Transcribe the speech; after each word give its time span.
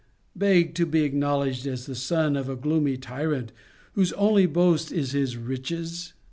Beg 0.35 0.73
to 0.73 0.87
be 0.87 1.03
acknowledged 1.03 1.67
as 1.67 1.85
the 1.85 1.93
son 1.93 2.35
of 2.35 2.49
a 2.49 2.55
gloomy 2.55 2.97
tyrant, 2.97 3.51
whose 3.93 4.13
only 4.13 4.47
boast 4.47 4.91
is 4.91 5.11
his 5.11 5.37
riches? 5.37 6.13